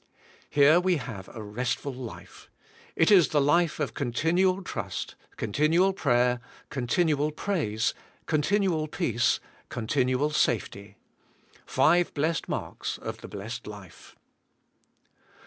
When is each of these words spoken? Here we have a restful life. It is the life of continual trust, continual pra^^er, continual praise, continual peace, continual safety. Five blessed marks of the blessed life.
Here 0.49 0.79
we 0.79 0.95
have 0.97 1.29
a 1.29 1.43
restful 1.43 1.93
life. 1.93 2.49
It 2.95 3.11
is 3.11 3.27
the 3.27 3.39
life 3.39 3.79
of 3.79 3.93
continual 3.93 4.63
trust, 4.63 5.13
continual 5.37 5.93
pra^^er, 5.93 6.39
continual 6.71 7.29
praise, 7.31 7.93
continual 8.25 8.87
peace, 8.87 9.39
continual 9.69 10.31
safety. 10.31 10.97
Five 11.67 12.15
blessed 12.15 12.49
marks 12.49 12.97
of 12.97 13.21
the 13.21 13.27
blessed 13.27 13.67
life. 13.67 14.15